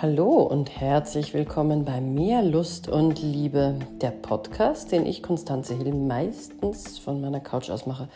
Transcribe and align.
Hallo 0.00 0.42
und 0.44 0.80
herzlich 0.80 1.34
willkommen 1.34 1.84
bei 1.84 2.00
Mehr 2.00 2.40
Lust 2.40 2.86
und 2.86 3.20
Liebe, 3.20 3.74
der 4.00 4.12
Podcast, 4.12 4.92
den 4.92 5.04
ich, 5.04 5.24
Konstanze 5.24 5.74
Hill, 5.74 5.92
meistens 5.92 7.00
von 7.00 7.20
meiner 7.20 7.40
Couch 7.40 7.68
aus 7.68 7.84
mache. 7.84 8.08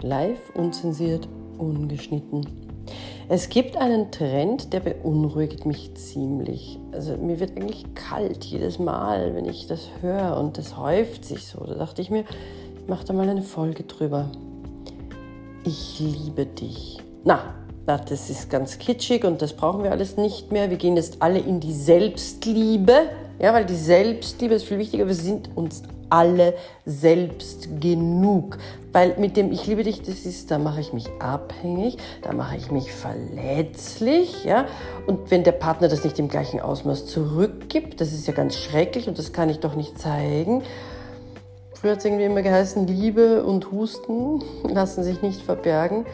Live, 0.00 0.40
unzensiert, 0.54 1.28
ungeschnitten. 1.58 2.46
Es 3.28 3.50
gibt 3.50 3.76
einen 3.76 4.10
Trend, 4.10 4.72
der 4.72 4.80
beunruhigt 4.80 5.66
mich 5.66 5.94
ziemlich. 5.94 6.78
Also 6.92 7.18
mir 7.18 7.38
wird 7.38 7.50
eigentlich 7.50 7.84
kalt 7.94 8.42
jedes 8.46 8.78
Mal, 8.78 9.34
wenn 9.34 9.44
ich 9.44 9.66
das 9.66 9.90
höre 10.00 10.38
und 10.38 10.56
das 10.56 10.78
häuft 10.78 11.26
sich 11.26 11.46
so. 11.46 11.62
Da 11.66 11.74
dachte 11.74 12.00
ich 12.00 12.08
mir, 12.08 12.24
ich 12.80 12.88
mache 12.88 13.04
da 13.04 13.12
mal 13.12 13.28
eine 13.28 13.42
Folge 13.42 13.82
drüber. 13.82 14.30
Ich 15.64 16.00
liebe 16.00 16.46
dich. 16.46 16.96
Na, 17.24 17.56
na, 17.86 17.98
das 17.98 18.30
ist 18.30 18.50
ganz 18.50 18.78
kitschig 18.78 19.24
und 19.24 19.40
das 19.42 19.52
brauchen 19.52 19.84
wir 19.84 19.92
alles 19.92 20.16
nicht 20.16 20.50
mehr. 20.50 20.70
Wir 20.70 20.76
gehen 20.76 20.96
jetzt 20.96 21.22
alle 21.22 21.38
in 21.38 21.60
die 21.60 21.72
Selbstliebe, 21.72 23.10
ja, 23.38 23.54
weil 23.54 23.64
die 23.64 23.76
Selbstliebe 23.76 24.54
ist 24.54 24.64
viel 24.64 24.78
wichtiger. 24.78 25.06
Wir 25.06 25.14
sind 25.14 25.50
uns 25.54 25.82
alle 26.10 26.54
selbst 26.84 27.80
genug. 27.80 28.58
Weil 28.92 29.14
mit 29.18 29.36
dem 29.36 29.52
Ich 29.52 29.66
liebe 29.66 29.84
dich, 29.84 30.02
das 30.02 30.26
ist, 30.26 30.50
da 30.50 30.58
mache 30.58 30.80
ich 30.80 30.92
mich 30.92 31.06
abhängig, 31.20 31.98
da 32.22 32.32
mache 32.32 32.56
ich 32.56 32.70
mich 32.70 32.92
verletzlich, 32.92 34.44
ja. 34.44 34.66
Und 35.06 35.30
wenn 35.30 35.44
der 35.44 35.52
Partner 35.52 35.88
das 35.88 36.02
nicht 36.02 36.18
im 36.18 36.28
gleichen 36.28 36.60
Ausmaß 36.60 37.06
zurückgibt, 37.06 38.00
das 38.00 38.12
ist 38.12 38.26
ja 38.26 38.32
ganz 38.32 38.56
schrecklich 38.56 39.08
und 39.08 39.18
das 39.18 39.32
kann 39.32 39.48
ich 39.48 39.60
doch 39.60 39.76
nicht 39.76 39.98
zeigen. 39.98 40.62
Früher 41.74 41.92
hat 41.92 41.98
es 41.98 42.04
irgendwie 42.04 42.24
immer 42.24 42.42
geheißen, 42.42 42.86
Liebe 42.86 43.44
und 43.44 43.70
Husten 43.70 44.42
lassen 44.64 45.04
sich 45.04 45.22
nicht 45.22 45.42
verbergen. 45.42 46.06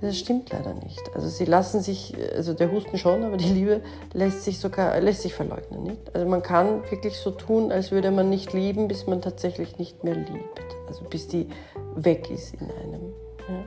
Das 0.00 0.18
stimmt 0.18 0.50
leider 0.50 0.74
nicht. 0.74 1.00
Also 1.14 1.28
sie 1.28 1.44
lassen 1.44 1.80
sich, 1.80 2.14
also 2.34 2.52
der 2.52 2.70
Husten 2.70 2.98
schon, 2.98 3.24
aber 3.24 3.36
die 3.36 3.48
Liebe 3.48 3.80
lässt 4.12 4.44
sich 4.44 4.58
sogar, 4.58 5.00
lässt 5.00 5.22
sich 5.22 5.32
verleugnen, 5.32 5.82
nicht? 5.82 6.14
Also 6.14 6.28
man 6.28 6.42
kann 6.42 6.82
wirklich 6.90 7.16
so 7.16 7.30
tun, 7.30 7.72
als 7.72 7.90
würde 7.90 8.10
man 8.10 8.28
nicht 8.28 8.52
lieben, 8.52 8.88
bis 8.88 9.06
man 9.06 9.22
tatsächlich 9.22 9.78
nicht 9.78 10.04
mehr 10.04 10.14
liebt. 10.14 10.60
Also 10.88 11.04
bis 11.04 11.28
die 11.28 11.48
weg 11.94 12.30
ist 12.30 12.54
in 12.54 12.70
einem. 12.70 13.00
Ja? 13.48 13.64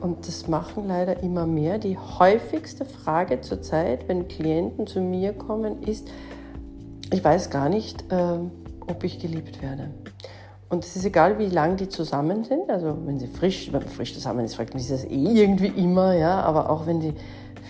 Und 0.00 0.26
das 0.26 0.48
machen 0.48 0.88
leider 0.88 1.22
immer 1.22 1.46
mehr. 1.46 1.78
Die 1.78 1.96
häufigste 1.96 2.84
Frage 2.84 3.40
zurzeit, 3.40 4.08
wenn 4.08 4.28
Klienten 4.28 4.86
zu 4.86 5.00
mir 5.00 5.32
kommen, 5.32 5.82
ist, 5.82 6.08
ich 7.12 7.22
weiß 7.22 7.50
gar 7.50 7.68
nicht, 7.68 8.10
äh, 8.12 8.38
ob 8.88 9.04
ich 9.04 9.18
geliebt 9.18 9.62
werde. 9.62 9.90
Und 10.68 10.84
es 10.84 10.96
ist 10.96 11.04
egal, 11.04 11.38
wie 11.38 11.46
lang 11.46 11.76
die 11.76 11.88
zusammen 11.88 12.42
sind. 12.42 12.68
Also 12.70 12.96
wenn 13.04 13.18
sie 13.18 13.28
frisch, 13.28 13.72
wenn 13.72 13.80
man 13.80 13.88
frisch 13.88 14.14
zusammen 14.14 14.44
ist, 14.44 14.56
fragt 14.56 14.74
man 14.74 14.82
sich 14.82 14.90
das 14.90 15.04
eh 15.04 15.42
irgendwie 15.42 15.68
immer, 15.68 16.14
ja. 16.14 16.40
Aber 16.40 16.70
auch 16.70 16.86
wenn 16.86 17.00
die 17.00 17.14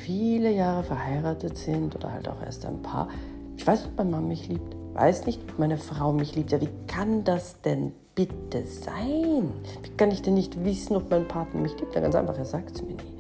viele 0.04 0.50
Jahre 0.50 0.82
verheiratet 0.82 1.58
sind 1.58 1.94
oder 1.94 2.12
halt 2.12 2.28
auch 2.28 2.42
erst 2.42 2.64
ein 2.64 2.80
paar. 2.80 3.08
Ich 3.56 3.66
weiß, 3.66 3.86
ob 3.86 3.98
mein 3.98 4.10
Mann 4.10 4.28
mich 4.28 4.48
liebt. 4.48 4.76
Weiß 4.94 5.26
nicht, 5.26 5.42
ob 5.50 5.58
meine 5.58 5.76
Frau 5.76 6.12
mich 6.12 6.34
liebt. 6.36 6.52
Ja, 6.52 6.60
wie 6.60 6.70
kann 6.86 7.24
das 7.24 7.60
denn 7.60 7.92
bitte 8.14 8.64
sein? 8.64 9.52
Wie 9.82 9.90
kann 9.96 10.10
ich 10.10 10.22
denn 10.22 10.34
nicht 10.34 10.64
wissen, 10.64 10.96
ob 10.96 11.10
mein 11.10 11.28
Partner 11.28 11.60
mich 11.60 11.78
liebt? 11.78 11.94
Ja, 11.94 12.00
ganz 12.00 12.14
einfach, 12.14 12.38
er 12.38 12.46
sagt 12.46 12.76
es 12.76 12.82
mir 12.82 12.94
nie. 12.94 13.16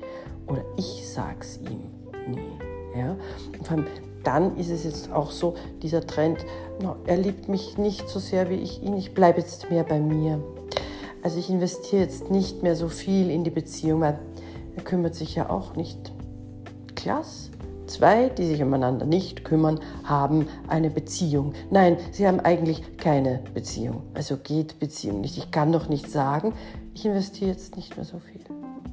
Oder 0.46 0.64
ich 0.78 1.06
sag's 1.06 1.58
ihm 1.58 1.80
nie. 2.32 2.98
Ja? 2.98 3.14
Und 3.58 3.66
vor 3.66 3.76
allem, 3.76 3.86
dann 4.26 4.56
ist 4.56 4.70
es 4.70 4.84
jetzt 4.84 5.12
auch 5.12 5.30
so, 5.30 5.54
dieser 5.82 6.06
Trend, 6.06 6.44
no, 6.82 6.96
er 7.06 7.16
liebt 7.16 7.48
mich 7.48 7.78
nicht 7.78 8.08
so 8.08 8.18
sehr 8.18 8.50
wie 8.50 8.56
ich 8.56 8.82
ihn, 8.82 8.96
ich 8.96 9.14
bleibe 9.14 9.40
jetzt 9.40 9.70
mehr 9.70 9.84
bei 9.84 10.00
mir. 10.00 10.42
Also 11.22 11.38
ich 11.38 11.50
investiere 11.50 12.02
jetzt 12.02 12.30
nicht 12.30 12.62
mehr 12.62 12.76
so 12.76 12.88
viel 12.88 13.30
in 13.30 13.44
die 13.44 13.50
Beziehung, 13.50 14.00
weil 14.00 14.18
er 14.76 14.82
kümmert 14.82 15.14
sich 15.14 15.34
ja 15.34 15.50
auch 15.50 15.74
nicht. 15.76 16.12
Klasse. 16.94 17.50
Zwei, 17.86 18.28
die 18.30 18.46
sich 18.46 18.60
umeinander 18.62 19.06
nicht 19.06 19.44
kümmern, 19.44 19.78
haben 20.02 20.48
eine 20.66 20.90
Beziehung. 20.90 21.52
Nein, 21.70 21.98
sie 22.10 22.26
haben 22.26 22.40
eigentlich 22.40 22.96
keine 22.96 23.40
Beziehung. 23.54 24.02
Also 24.12 24.36
geht 24.36 24.80
Beziehung 24.80 25.20
nicht. 25.20 25.38
Ich 25.38 25.52
kann 25.52 25.70
doch 25.70 25.88
nicht 25.88 26.10
sagen, 26.10 26.52
ich 26.94 27.06
investiere 27.06 27.50
jetzt 27.50 27.76
nicht 27.76 27.96
mehr 27.96 28.04
so 28.04 28.18
viel 28.18 28.40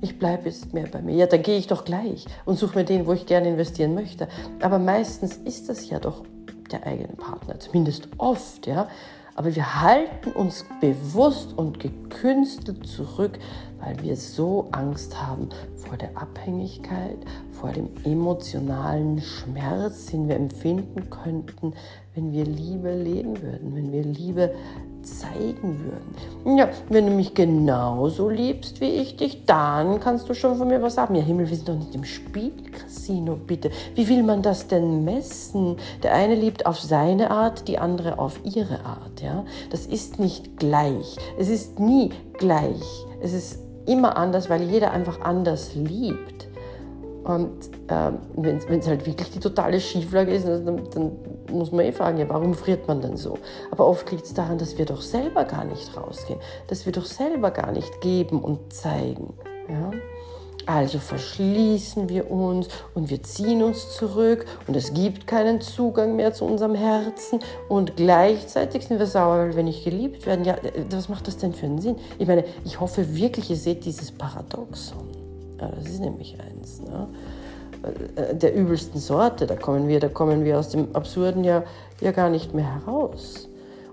ich 0.03 0.19
bleibe 0.19 0.49
jetzt 0.49 0.73
mehr 0.73 0.87
bei 0.87 1.01
mir. 1.01 1.15
Ja, 1.15 1.25
dann 1.27 1.41
gehe 1.41 1.57
ich 1.57 1.67
doch 1.67 1.85
gleich 1.85 2.25
und 2.45 2.59
suche 2.59 2.77
mir 2.77 2.85
den, 2.85 3.07
wo 3.07 3.13
ich 3.13 3.25
gerne 3.25 3.47
investieren 3.47 3.95
möchte. 3.95 4.27
Aber 4.61 4.77
meistens 4.77 5.37
ist 5.37 5.69
das 5.69 5.89
ja 5.89 5.99
doch 5.99 6.23
der 6.71 6.85
eigene 6.85 7.15
Partner, 7.15 7.59
zumindest 7.59 8.09
oft, 8.17 8.67
ja. 8.67 8.89
Aber 9.35 9.55
wir 9.55 9.81
halten 9.81 10.31
uns 10.31 10.65
bewusst 10.79 11.57
und 11.57 11.79
gekünstelt 11.79 12.85
zurück, 12.85 13.39
weil 13.83 14.01
wir 14.01 14.15
so 14.15 14.67
Angst 14.71 15.21
haben 15.21 15.49
vor 15.75 15.97
der 15.97 16.17
Abhängigkeit, 16.17 17.17
vor 17.51 17.71
dem 17.71 17.89
emotionalen 18.03 19.21
Schmerz, 19.21 20.07
den 20.07 20.27
wir 20.27 20.35
empfinden 20.35 21.09
könnten, 21.09 21.73
wenn 22.15 22.31
wir 22.31 22.45
Liebe 22.45 22.93
leben 22.93 23.41
würden, 23.41 23.75
wenn 23.75 23.91
wir 23.91 24.03
Liebe 24.03 24.53
zeigen 25.01 25.79
würden. 25.79 26.57
Ja, 26.57 26.69
wenn 26.89 27.07
du 27.07 27.11
mich 27.11 27.33
genauso 27.33 28.29
liebst 28.29 28.79
wie 28.79 28.85
ich 29.01 29.17
dich, 29.17 29.45
dann 29.45 29.99
kannst 29.99 30.29
du 30.29 30.33
schon 30.33 30.57
von 30.57 30.67
mir 30.67 30.81
was 30.81 30.97
haben. 30.97 31.15
Ja, 31.15 31.21
Himmel, 31.21 31.49
wir 31.49 31.57
sind 31.57 31.67
doch 31.67 31.75
nicht 31.75 31.93
im 31.93 32.05
Spielcasino, 32.05 33.35
bitte. 33.35 33.69
Wie 33.95 34.07
will 34.07 34.23
man 34.23 34.41
das 34.41 34.67
denn 34.67 35.03
messen? 35.03 35.77
Der 36.03 36.13
eine 36.13 36.35
liebt 36.35 36.65
auf 36.65 36.79
seine 36.79 37.31
Art, 37.31 37.67
die 37.67 37.79
andere 37.79 38.17
auf 38.17 38.39
ihre 38.43 38.85
Art. 38.85 39.21
Ja, 39.21 39.45
das 39.71 39.85
ist 39.85 40.19
nicht 40.19 40.57
gleich. 40.57 41.17
Es 41.37 41.49
ist 41.49 41.79
nie 41.79 42.11
gleich. 42.37 43.05
Es 43.21 43.33
ist 43.33 43.59
immer 43.85 44.17
anders, 44.17 44.49
weil 44.49 44.63
jeder 44.63 44.91
einfach 44.91 45.21
anders 45.21 45.75
liebt. 45.75 46.47
Und 47.23 47.69
ähm, 47.87 48.17
wenn 48.35 48.79
es 48.79 48.87
halt 48.87 49.05
wirklich 49.05 49.31
die 49.31 49.39
totale 49.39 49.79
Schieflage 49.79 50.33
ist, 50.33 50.45
dann, 50.45 50.81
dann, 50.93 51.11
muss 51.51 51.71
man 51.71 51.85
eh 51.85 51.91
fragen, 51.91 52.17
ja, 52.17 52.27
warum 52.27 52.53
friert 52.53 52.87
man 52.87 53.01
denn 53.01 53.15
so? 53.15 53.37
Aber 53.71 53.87
oft 53.87 54.11
liegt 54.11 54.25
es 54.25 54.33
daran, 54.33 54.57
dass 54.57 54.77
wir 54.77 54.85
doch 54.85 55.01
selber 55.01 55.45
gar 55.45 55.63
nicht 55.63 55.95
rausgehen, 55.95 56.39
dass 56.67 56.85
wir 56.85 56.91
doch 56.91 57.05
selber 57.05 57.51
gar 57.51 57.71
nicht 57.71 58.01
geben 58.01 58.41
und 58.41 58.73
zeigen. 58.73 59.33
Ja? 59.69 59.91
Also 60.65 60.99
verschließen 60.99 62.09
wir 62.09 62.31
uns 62.31 62.67
und 62.93 63.09
wir 63.09 63.21
ziehen 63.23 63.63
uns 63.63 63.95
zurück 63.95 64.45
und 64.67 64.75
es 64.75 64.93
gibt 64.93 65.27
keinen 65.27 65.61
Zugang 65.61 66.15
mehr 66.15 66.33
zu 66.33 66.45
unserem 66.45 66.75
Herzen 66.75 67.39
und 67.67 67.97
gleichzeitig 67.97 68.85
sind 68.87 68.99
wir 68.99 69.05
sauer, 69.05 69.39
weil 69.39 69.55
wir 69.55 69.63
nicht 69.63 69.83
geliebt 69.83 70.25
werden. 70.25 70.45
Ja, 70.45 70.55
äh, 70.55 70.85
was 70.89 71.09
macht 71.09 71.27
das 71.27 71.37
denn 71.37 71.53
für 71.53 71.65
einen 71.65 71.81
Sinn? 71.81 71.97
Ich 72.17 72.27
meine, 72.27 72.45
ich 72.65 72.79
hoffe 72.79 73.15
wirklich, 73.15 73.49
ihr 73.49 73.57
seht 73.57 73.85
dieses 73.85 74.11
Paradoxon. 74.11 75.07
Ja, 75.59 75.67
das 75.67 75.85
ist 75.85 75.99
nämlich 75.99 76.37
eins. 76.39 76.81
Ne? 76.81 77.07
Äh, 78.15 78.35
der 78.35 78.55
übelsten 78.55 78.99
Sorte, 78.99 79.45
da 79.45 79.55
kommen 79.55 79.87
wir, 79.87 79.99
da 79.99 80.07
kommen 80.07 80.45
wir 80.45 80.59
aus 80.59 80.69
dem 80.69 80.95
Absurden 80.95 81.43
ja, 81.43 81.63
ja 82.01 82.11
gar 82.11 82.29
nicht 82.29 82.53
mehr 82.53 82.75
heraus. 82.75 83.49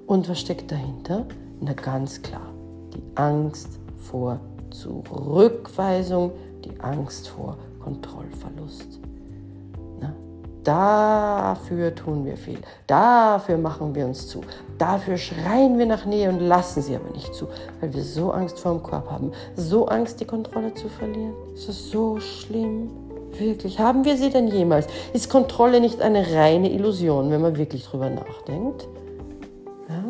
Und 0.06 0.28
was 0.28 0.40
steckt 0.40 0.70
dahinter? 0.70 1.26
Na 1.60 1.72
ganz 1.72 2.22
klar, 2.22 2.52
die 2.94 3.02
Angst 3.16 3.78
vor 3.96 4.40
Zurückweisung, 4.70 6.32
die 6.64 6.80
Angst 6.80 7.28
vor 7.28 7.56
Kontrollverlust. 7.82 9.00
Na, 10.00 10.12
dafür 10.64 11.94
tun 11.94 12.24
wir 12.24 12.36
viel, 12.36 12.58
dafür 12.86 13.58
machen 13.58 13.94
wir 13.94 14.06
uns 14.06 14.28
zu, 14.28 14.42
dafür 14.78 15.16
schreien 15.16 15.78
wir 15.78 15.86
nach 15.86 16.04
Nähe 16.06 16.28
und 16.28 16.40
lassen 16.40 16.82
sie 16.82 16.96
aber 16.96 17.10
nicht 17.10 17.34
zu, 17.34 17.48
weil 17.80 17.92
wir 17.94 18.02
so 18.02 18.30
Angst 18.32 18.60
vor 18.60 18.72
dem 18.72 18.82
Korb 18.82 19.10
haben, 19.10 19.32
so 19.56 19.86
Angst, 19.86 20.20
die 20.20 20.26
Kontrolle 20.26 20.74
zu 20.74 20.88
verlieren. 20.88 21.34
Das 21.54 21.68
ist 21.68 21.90
so 21.90 22.20
schlimm. 22.20 22.90
Wirklich, 23.38 23.78
haben 23.78 24.04
wir 24.04 24.16
sie 24.16 24.30
denn 24.30 24.48
jemals? 24.48 24.86
Ist 25.12 25.30
Kontrolle 25.30 25.80
nicht 25.80 26.00
eine 26.00 26.32
reine 26.32 26.70
Illusion, 26.70 27.30
wenn 27.30 27.40
man 27.40 27.56
wirklich 27.56 27.84
drüber 27.84 28.10
nachdenkt? 28.10 28.88
Ja? 29.88 30.04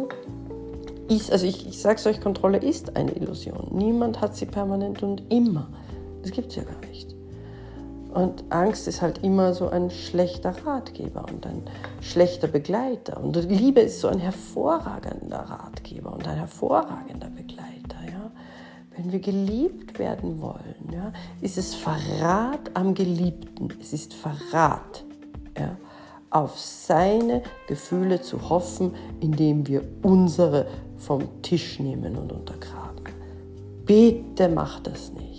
Ist, 1.15 1.31
also 1.31 1.45
ich, 1.47 1.67
ich 1.69 1.81
sage 1.81 1.97
es 1.97 2.07
euch, 2.07 2.21
Kontrolle 2.21 2.59
ist 2.59 2.97
eine 2.97 3.13
Illusion. 3.13 3.69
Niemand 3.73 4.21
hat 4.21 4.37
sie 4.37 4.47
permanent 4.47 5.03
und 5.03 5.23
immer. 5.29 5.69
Das 6.23 6.33
gibt 6.33 6.49
es 6.49 6.57
ja 6.57 6.65
gar 6.65 6.81
nicht. 6.89 7.15
Und 8.13 8.45
Angst 8.51 8.89
ist 8.89 9.03
halt 9.03 9.23
immer 9.23 9.55
so 9.55 9.69
ein 9.69 9.91
schlechter 9.91 10.55
Ratgeber 10.67 11.27
und 11.33 11.47
ein 11.47 11.63
schlechter 12.01 12.49
Begleiter. 12.49 13.23
Und 13.23 13.37
Liebe 13.49 13.81
ist 13.81 14.01
so 14.01 14.09
ein 14.09 14.19
hervorragender 14.19 15.39
Ratgeber 15.39 16.13
und 16.13 16.27
ein 16.27 16.37
hervorragender 16.37 17.31
Begleiter. 17.31 17.97
Ja? 18.07 18.33
Wenn 18.97 19.13
wir 19.13 19.21
geliebt 19.21 20.01
werden 20.01 20.41
wollen, 20.41 20.91
ja, 20.93 21.13
ist 21.41 21.57
es 21.57 21.77
Verrat 21.77 22.71
am 22.75 22.95
Geliebten. 22.95 23.69
Es 23.81 23.93
ist 23.93 24.13
Verrat. 24.13 25.05
Ja? 25.57 25.77
auf 26.31 26.59
seine 26.59 27.43
Gefühle 27.67 28.21
zu 28.23 28.49
hoffen, 28.49 28.95
indem 29.21 29.67
wir 29.67 29.83
unsere 30.03 30.67
vom 30.97 31.43
Tisch 31.43 31.81
nehmen 31.81 32.17
und 32.17 32.33
untergraben. 32.33 33.05
Bitte 33.85 34.49
macht 34.49 34.87
das 34.87 35.13
nicht. 35.13 35.30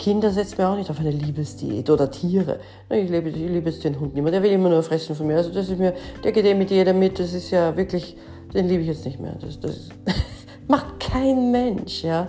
Kinder 0.00 0.30
setzt 0.30 0.56
mir 0.56 0.66
auch 0.66 0.76
nicht 0.76 0.88
auf 0.88 0.98
eine 0.98 1.10
Liebesdiät 1.10 1.90
oder 1.90 2.10
Tiere. 2.10 2.58
Ich 2.88 3.10
liebe, 3.10 3.28
ich 3.28 3.36
liebe 3.36 3.68
jetzt 3.68 3.84
den 3.84 4.00
Hund 4.00 4.14
nicht 4.14 4.22
mehr. 4.22 4.32
Der 4.32 4.42
will 4.42 4.50
immer 4.50 4.70
nur 4.70 4.82
fressen 4.82 5.14
von 5.14 5.26
mir. 5.26 5.36
Also 5.36 5.52
das 5.52 5.68
ist 5.68 5.78
mir, 5.78 5.92
der 6.24 6.32
geht 6.32 6.46
eh 6.46 6.54
mit 6.54 6.70
jedem 6.70 6.98
mit. 6.98 7.18
Das 7.18 7.34
ist 7.34 7.50
ja 7.50 7.76
wirklich, 7.76 8.16
den 8.54 8.66
liebe 8.66 8.80
ich 8.80 8.88
jetzt 8.88 9.04
nicht 9.04 9.20
mehr. 9.20 9.36
Das, 9.38 9.60
das 9.60 9.90
macht 10.68 10.98
kein 11.00 11.50
Mensch, 11.50 12.02
ja. 12.02 12.28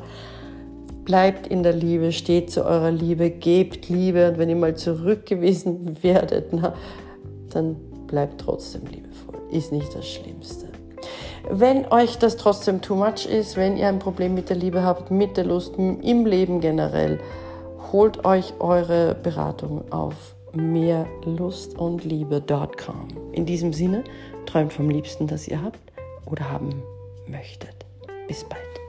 Bleibt 1.06 1.48
in 1.48 1.64
der 1.64 1.72
Liebe, 1.72 2.12
steht 2.12 2.52
zu 2.52 2.66
eurer 2.66 2.92
Liebe, 2.92 3.30
gebt 3.30 3.88
Liebe 3.88 4.28
und 4.28 4.38
wenn 4.38 4.50
ihr 4.50 4.58
mal 4.58 4.76
zurückgewiesen 4.76 5.96
werdet, 6.04 6.52
na, 6.52 6.74
dann 7.52 7.78
bleibt 8.08 8.42
trotzdem 8.42 8.82
liebevoll. 8.86 9.40
Ist 9.50 9.72
nicht 9.72 9.96
das 9.96 10.10
Schlimmste. 10.10 10.68
Wenn 11.50 11.90
euch 11.90 12.18
das 12.18 12.36
trotzdem 12.36 12.82
too 12.82 12.96
much 12.96 13.26
ist, 13.28 13.56
wenn 13.56 13.78
ihr 13.78 13.88
ein 13.88 14.00
Problem 14.00 14.34
mit 14.34 14.50
der 14.50 14.58
Liebe 14.58 14.84
habt, 14.84 15.10
mit 15.10 15.38
der 15.38 15.46
Lust, 15.46 15.76
im 15.78 16.26
Leben 16.26 16.60
generell, 16.60 17.18
holt 17.92 18.26
euch 18.26 18.54
eure 18.60 19.16
Beratung 19.16 19.92
auf 19.92 20.36
mehrlustundliebe.com. 20.54 23.08
In 23.32 23.46
diesem 23.46 23.72
Sinne, 23.74 24.04
träumt 24.46 24.74
vom 24.74 24.90
Liebsten, 24.90 25.28
das 25.28 25.48
ihr 25.48 25.62
habt 25.62 25.80
oder 26.26 26.50
haben 26.50 26.84
möchtet. 27.28 27.86
Bis 28.28 28.44
bald. 28.44 28.81